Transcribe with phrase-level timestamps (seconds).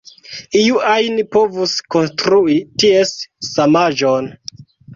[0.59, 3.15] Iu ajn povus konstrui ties
[3.53, 4.35] samaĵon.